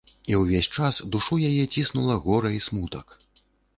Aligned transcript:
І 0.31 0.37
ўвесь 0.43 0.69
час 0.77 0.95
душу 1.15 1.37
яе 1.49 1.63
ціснула 1.75 2.15
гора 2.25 2.49
і 2.59 2.63
смутак. 2.69 3.07